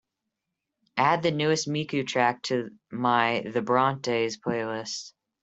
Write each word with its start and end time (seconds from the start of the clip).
add 0.97 1.21
the 1.21 1.29
newest 1.29 1.67
mikku 1.69 2.07
track 2.07 2.41
to 2.41 2.71
my 2.91 3.41
the 3.53 3.61
brontës 3.61 4.39
playlist 4.39 5.13